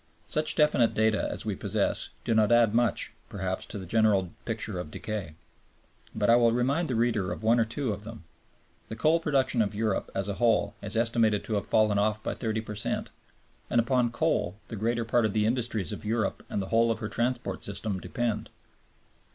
Such 0.25 0.55
definite 0.55 0.95
data 0.95 1.27
as 1.31 1.45
we 1.45 1.55
possess 1.55 2.09
do 2.23 2.33
not 2.33 2.51
add 2.51 2.73
much, 2.73 3.13
perhaps, 3.29 3.67
to 3.67 3.77
the 3.77 3.85
general 3.85 4.31
picture 4.45 4.79
of 4.79 4.89
decay. 4.89 5.35
But 6.15 6.27
I 6.27 6.37
will 6.37 6.51
remind 6.51 6.87
the 6.87 6.95
reader 6.95 7.31
of 7.31 7.43
one 7.43 7.59
or 7.59 7.65
two 7.65 7.93
of 7.93 8.03
them. 8.03 8.23
The 8.89 8.95
coal 8.95 9.19
production 9.19 9.61
of 9.61 9.75
Europe 9.75 10.09
as 10.15 10.27
a 10.27 10.33
whole 10.41 10.73
is 10.81 10.97
estimated 10.97 11.43
to 11.43 11.53
have 11.53 11.67
fallen 11.67 11.99
off 11.99 12.23
by 12.23 12.33
30 12.33 12.61
per 12.61 12.73
cent; 12.73 13.11
and 13.69 13.79
upon 13.79 14.09
coal 14.11 14.55
the 14.69 14.75
greater 14.75 15.05
part 15.05 15.23
of 15.27 15.33
the 15.33 15.45
industries 15.45 15.91
of 15.91 16.03
Europe 16.03 16.43
and 16.49 16.63
the 16.63 16.69
whole 16.69 16.89
of 16.89 16.97
her 16.97 17.07
transport 17.07 17.61
system 17.61 17.99
depend. 17.99 18.49